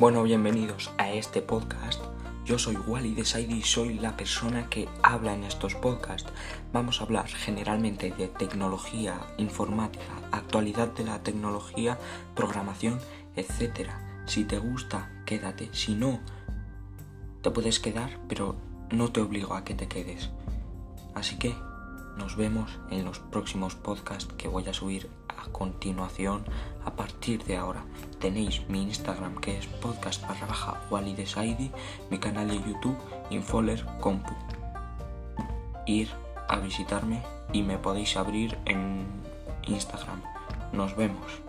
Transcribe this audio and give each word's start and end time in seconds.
Bueno, 0.00 0.22
bienvenidos 0.22 0.90
a 0.96 1.12
este 1.12 1.42
podcast. 1.42 2.02
Yo 2.46 2.58
soy 2.58 2.74
Wally 2.74 3.12
de 3.12 3.20
y 3.20 3.62
soy 3.62 3.98
la 3.98 4.16
persona 4.16 4.70
que 4.70 4.88
habla 5.02 5.34
en 5.34 5.44
estos 5.44 5.74
podcasts. 5.74 6.32
Vamos 6.72 6.98
a 6.98 7.04
hablar 7.04 7.28
generalmente 7.28 8.10
de 8.10 8.28
tecnología, 8.28 9.20
informática, 9.36 10.06
actualidad 10.32 10.88
de 10.88 11.04
la 11.04 11.22
tecnología, 11.22 11.98
programación, 12.34 12.98
etc. 13.36 13.90
Si 14.24 14.44
te 14.44 14.58
gusta, 14.58 15.12
quédate. 15.26 15.68
Si 15.72 15.94
no, 15.94 16.20
te 17.42 17.50
puedes 17.50 17.78
quedar, 17.78 18.18
pero 18.26 18.56
no 18.90 19.12
te 19.12 19.20
obligo 19.20 19.52
a 19.52 19.64
que 19.64 19.74
te 19.74 19.86
quedes. 19.86 20.30
Así 21.14 21.36
que 21.36 21.54
nos 22.16 22.36
vemos 22.36 22.78
en 22.90 23.04
los 23.04 23.18
próximos 23.18 23.74
podcasts 23.74 24.32
que 24.36 24.48
voy 24.48 24.66
a 24.68 24.74
subir 24.74 25.08
a 25.28 25.48
continuación 25.50 26.44
a 26.84 26.94
partir 26.94 27.44
de 27.44 27.56
ahora. 27.56 27.84
Tenéis 28.18 28.68
mi 28.68 28.82
Instagram 28.82 29.36
que 29.36 29.58
es 29.58 29.66
podcast 29.66 30.26
barra 30.26 30.46
baja 30.46 30.80
mi 32.10 32.18
canal 32.18 32.48
de 32.48 32.56
YouTube 32.56 32.98
Infoler 33.30 33.84
Compu. 34.00 34.34
Ir 35.86 36.10
a 36.48 36.58
visitarme 36.58 37.22
y 37.52 37.62
me 37.62 37.78
podéis 37.78 38.16
abrir 38.16 38.58
en 38.66 39.06
Instagram. 39.66 40.20
Nos 40.72 40.96
vemos. 40.96 41.40